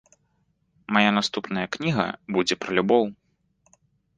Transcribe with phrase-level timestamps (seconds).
[0.95, 2.05] Мая наступная кніга
[2.37, 3.03] будзе пра любоў.